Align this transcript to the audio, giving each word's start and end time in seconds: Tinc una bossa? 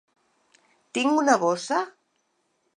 Tinc 0.99 1.13
una 1.25 1.37
bossa? 1.45 1.81